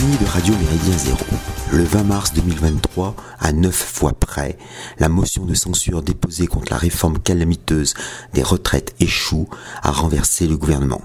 [0.00, 1.18] De Radio Méridien Zéro,
[1.72, 4.56] le 20 mars 2023, à neuf fois près,
[4.98, 7.92] la motion de censure déposée contre la réforme calamiteuse
[8.32, 9.46] des retraites échoue
[9.82, 11.02] à renverser le gouvernement.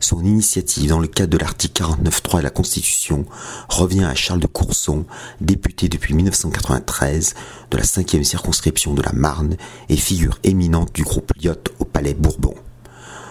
[0.00, 3.26] Son initiative dans le cadre de l'article 49.3 de la Constitution
[3.68, 5.04] revient à Charles de Courson,
[5.42, 7.34] député depuis 1993
[7.70, 9.56] de la 5e circonscription de la Marne
[9.90, 12.54] et figure éminente du groupe Lyotte au Palais Bourbon.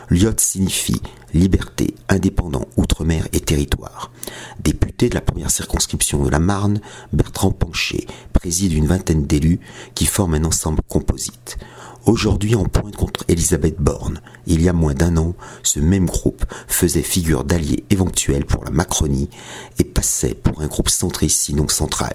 [0.09, 1.01] Lyotte signifie
[1.35, 4.11] liberté, indépendant, outre-mer et territoire.
[4.59, 6.81] Député de la première circonscription de la Marne,
[7.13, 9.59] Bertrand Pancher préside une vingtaine d'élus
[9.93, 11.57] qui forment un ensemble composite.
[12.07, 16.43] Aujourd'hui en pointe contre Elisabeth Borne, il y a moins d'un an, ce même groupe
[16.67, 19.29] faisait figure d'allié éventuel pour la Macronie
[19.77, 22.13] et passait pour un groupe centriste sinon central.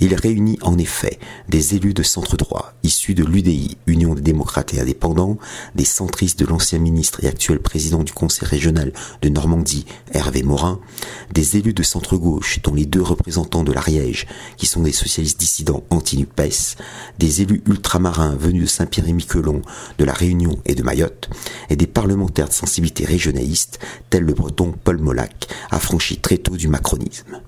[0.00, 4.74] Il réunit en effet des élus de centre droit, issus de l'UDI, Union des démocrates
[4.74, 5.38] et indépendants,
[5.74, 10.80] des centristes de l'ancien ministre et actuel président du conseil régional de Normandie, Hervé Morin,
[11.32, 15.40] des élus de centre gauche, dont les deux représentants de l'Ariège, qui sont des socialistes
[15.40, 16.76] dissidents anti-NUPES,
[17.18, 19.62] des élus ultramarins venus de Saint-Pierre-et-Miquelon,
[19.98, 21.30] de la Réunion et de Mayotte,
[21.70, 23.78] et des parlementaires de sensibilité régionaliste,
[24.10, 27.40] tels le breton Paul Molac, affranchi très tôt du macronisme.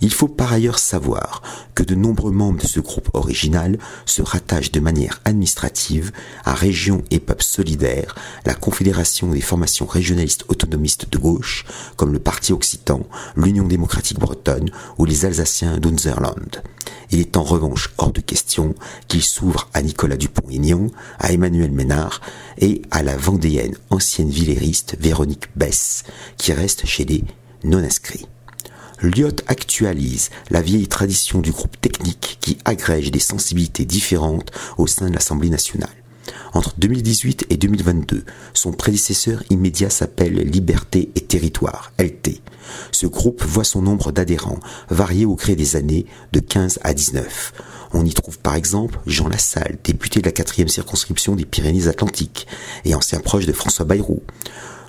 [0.00, 1.42] Il faut par ailleurs savoir
[1.74, 6.12] que de nombreux membres de ce groupe original se rattachent de manière administrative
[6.44, 11.64] à Région et Peuple Solidaire, la Confédération des formations régionalistes autonomistes de gauche,
[11.96, 16.62] comme le Parti Occitan, l'Union démocratique bretonne ou les Alsaciens d'Unzerland.
[17.10, 18.74] Il est en revanche hors de question
[19.08, 20.88] qu'il s'ouvre à Nicolas Dupont-Aignan,
[21.18, 22.20] à Emmanuel Ménard
[22.58, 26.04] et à la vendéenne ancienne villériste Véronique Bess,
[26.36, 27.24] qui reste chez les
[27.64, 28.26] non-inscrits.
[29.02, 35.08] Lyot actualise la vieille tradition du groupe technique qui agrège des sensibilités différentes au sein
[35.08, 35.90] de l'Assemblée nationale.
[36.54, 38.24] Entre 2018 et 2022,
[38.54, 42.40] son prédécesseur immédiat s'appelle Liberté et Territoire, LT.
[42.90, 47.52] Ce groupe voit son nombre d'adhérents varier au gré des années de 15 à 19.
[47.92, 52.46] On y trouve par exemple Jean Lassalle, député de la quatrième circonscription des Pyrénées-Atlantiques
[52.84, 54.22] et ancien proche de François Bayrou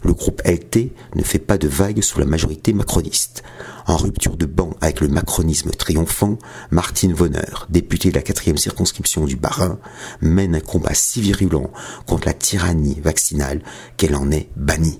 [0.04, 3.44] le groupe LT ne fait pas de vagues sous la majorité macroniste.
[3.86, 6.38] En rupture de banc avec le macronisme triomphant,
[6.72, 9.80] Martine Vonner, députée de la quatrième circonscription du Bas-Rhin,
[10.22, 11.72] mène un combat si virulent
[12.06, 13.62] contre la tyrannie vaccinale
[13.96, 15.00] qu'elle en est bannie.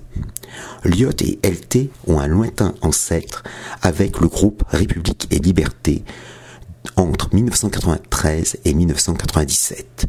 [0.84, 3.42] Lyot et LT ont un lointain ancêtre
[3.82, 6.04] avec le groupe République et Liberté
[6.96, 10.06] entre 1993 et 1997.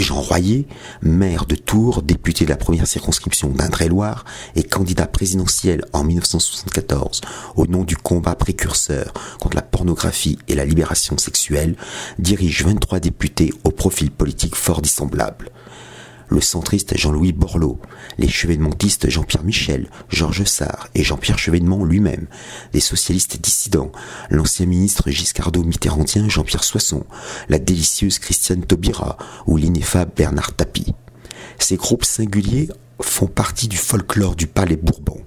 [0.00, 0.66] Jean Royer,
[1.02, 7.20] maire de Tours, député de la première circonscription d'Indre-et-Loire et candidat présidentiel en 1974
[7.56, 11.76] au nom du combat précurseur contre la pornographie et la libération sexuelle,
[12.18, 15.50] dirige 23 députés au profil politique fort dissemblable
[16.28, 17.78] le centriste Jean-Louis Borloo,
[18.18, 22.26] les chevènementistes Jean-Pierre Michel, Georges Sarr et Jean-Pierre Chevènement lui-même,
[22.72, 23.92] les socialistes dissidents,
[24.30, 27.04] l'ancien ministre Giscardo Mitterrandien Jean-Pierre Soisson,
[27.48, 29.16] la délicieuse Christiane Taubira
[29.46, 30.94] ou l'ineffable Bernard Tapie.
[31.58, 32.68] Ces groupes singuliers
[33.00, 35.20] font partie du folklore du palais Bourbon.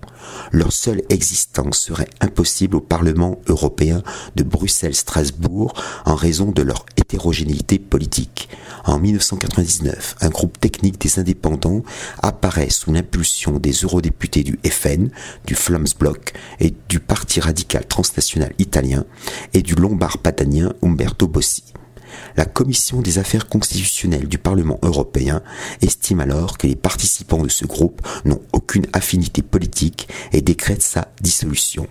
[0.51, 4.01] Leur seule existence serait impossible au Parlement européen
[4.35, 5.73] de Bruxelles-Strasbourg
[6.05, 8.49] en raison de leur hétérogénéité politique.
[8.85, 11.83] En 1999, un groupe technique des indépendants
[12.21, 15.09] apparaît sous l'impulsion des eurodéputés du FN,
[15.45, 19.05] du Flamsblock et du Parti radical transnational italien
[19.53, 21.63] et du lombard patanien Umberto Bossi.
[22.37, 25.41] La Commission des affaires constitutionnelles du Parlement européen
[25.81, 31.09] estime alors que les participants de ce groupe n'ont aucune affinité politique et décrète sa
[31.21, 31.87] dissolution.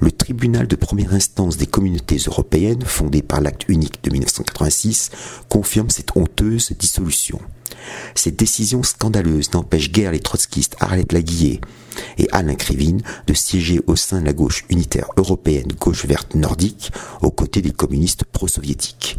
[0.00, 5.10] Le tribunal de première instance des communautés européennes, fondé par l'acte unique de 1986,
[5.48, 7.40] confirme cette honteuse dissolution.
[8.14, 11.60] Ces décisions scandaleuses n'empêchent guère les trotskistes Arlette Laguillet
[12.18, 16.92] et Alain Krivine de siéger au sein de la gauche unitaire européenne gauche verte nordique
[17.22, 19.16] aux côtés des communistes pro-soviétiques.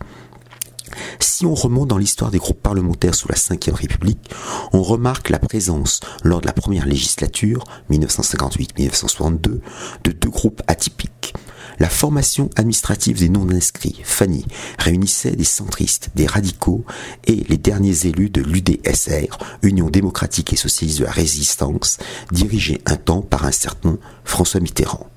[1.20, 4.30] Si on remonte dans l'histoire des groupes parlementaires sous la Ve République,
[4.74, 9.60] on remarque la présence, lors de la première législature, 1958-1962,
[10.04, 11.34] de deux groupes atypiques.
[11.80, 14.46] La formation administrative des non-inscrits, FANI,
[14.80, 16.86] réunissait des centristes, des radicaux
[17.26, 22.00] et les derniers élus de l'UDSR, Union démocratique et socialiste de la résistance,
[22.32, 25.08] dirigé un temps par un certain François Mitterrand.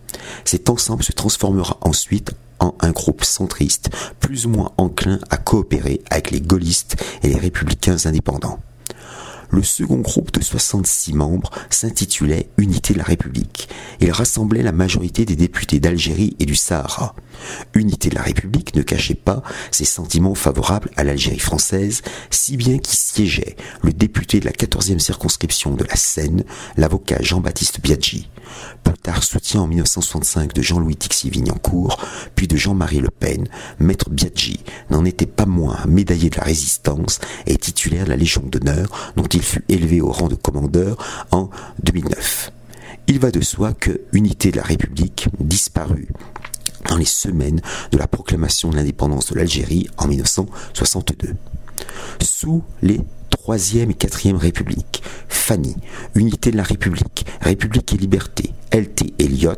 [0.45, 3.91] Cet ensemble se transformera ensuite en un groupe centriste,
[4.21, 8.59] plus ou moins enclin à coopérer avec les gaullistes et les républicains indépendants.
[9.51, 13.69] Le second groupe de 66 membres s'intitulait Unité de la République.
[14.01, 17.17] Il rassemblait la majorité des députés d'Algérie et du Sahara.
[17.75, 22.79] Unité de la République ne cachait pas ses sentiments favorables à l'Algérie française, si bien
[22.79, 26.45] qu'y siégeait le député de la 14e circonscription de la Seine,
[26.77, 28.29] l'avocat Jean-Baptiste Biaggi.
[28.85, 31.99] Plus tard soutien en 1965 de Jean-Louis Tixier-Vignancourt,
[32.35, 33.49] puis de Jean-Marie Le Pen,
[33.79, 34.61] Maître Biaggi
[34.91, 39.27] n'en était pas moins médaillé de la résistance et titulaire de la Légion d'honneur dont
[39.27, 40.97] il fut élevé au rang de commandeur
[41.31, 41.51] en
[41.83, 42.53] 2009.
[43.07, 46.09] Il va de soi que Unité de la République disparut
[46.89, 47.61] dans les semaines
[47.93, 51.37] de la proclamation de l'indépendance de l'Algérie en 1962.
[52.21, 53.01] Sous les
[53.31, 55.75] troisième et quatrième République, Fanny,
[56.15, 59.55] Unité de la République, République et Liberté, LT et Lyot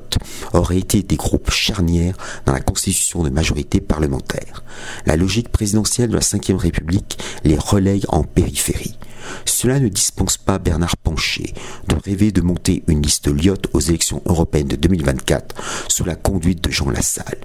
[0.52, 4.62] auraient été des groupes charnières dans la constitution de majorité parlementaire.
[5.04, 8.96] La logique présidentielle de la Ve République les relègue en périphérie.
[9.44, 11.54] Cela ne dispense pas Bernard Pancher
[11.88, 15.54] de rêver de monter une liste Lyot aux élections européennes de 2024
[15.88, 17.38] sous la conduite de Jean Lassalle.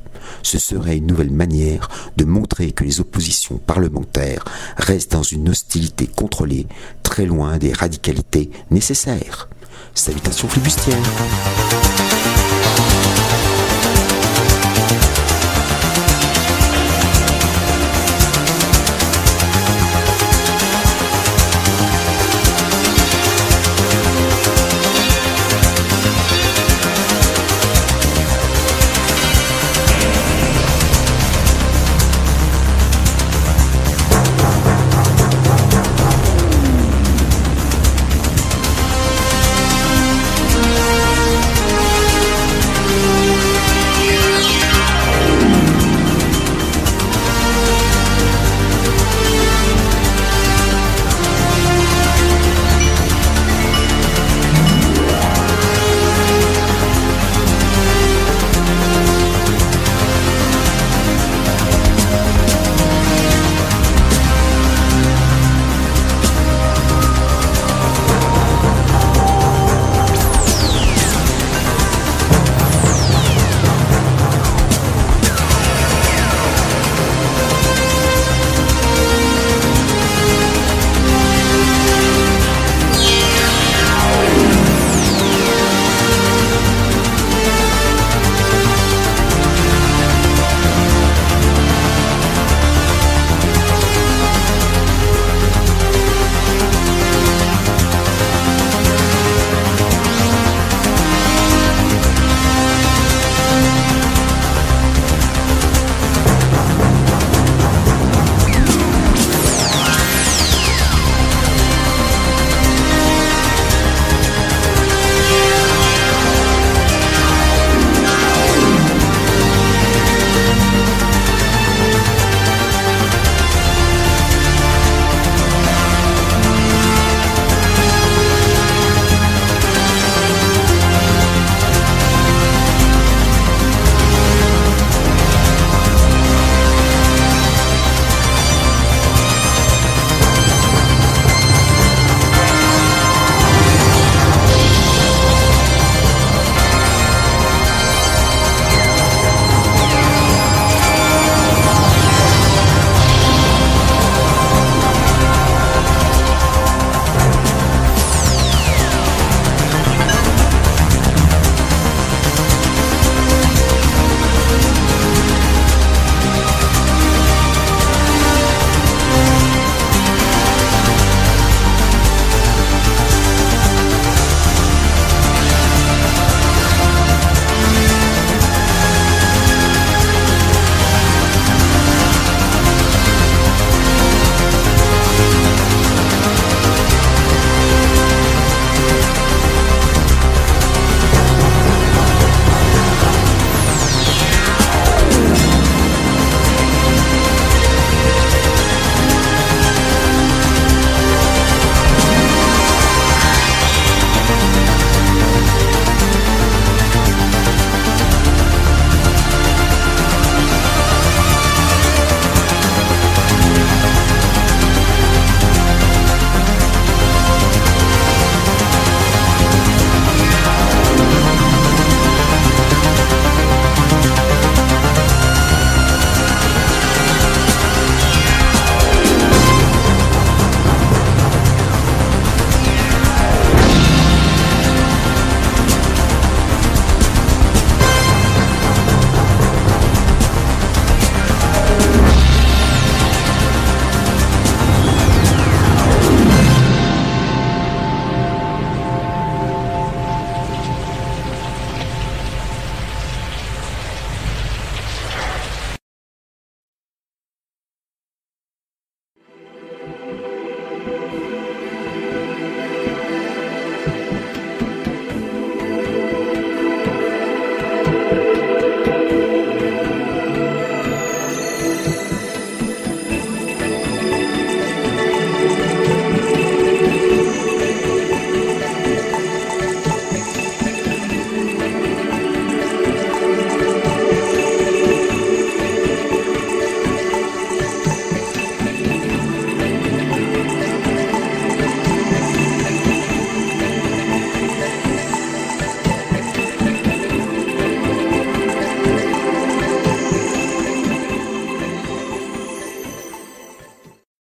[0.44, 4.44] Ce serait une nouvelle manière de montrer que les oppositions parlementaires
[4.78, 6.68] restent dans une hostilité contrôlée,
[7.04, 9.50] très loin des radicalités nécessaires.
[9.94, 10.98] Salutations flibustières